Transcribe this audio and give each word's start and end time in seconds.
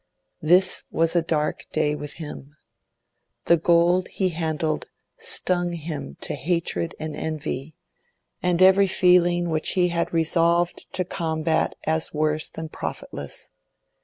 This 0.41 0.81
was 0.89 1.15
a 1.15 1.21
dark 1.21 1.61
day 1.71 1.93
with 1.93 2.13
him. 2.13 2.55
The 3.45 3.55
gold 3.55 4.07
he 4.07 4.29
handled 4.29 4.87
stung 5.19 5.73
him 5.73 6.17
to 6.21 6.33
hatred 6.33 6.95
and 6.99 7.15
envy, 7.15 7.75
and 8.41 8.63
every 8.63 8.87
feeling 8.87 9.51
which 9.51 9.73
he 9.73 9.89
had 9.89 10.11
resolved 10.11 10.91
to 10.93 11.05
combat 11.05 11.75
as 11.85 12.15
worse 12.15 12.49
than 12.49 12.69
profitless. 12.69 13.51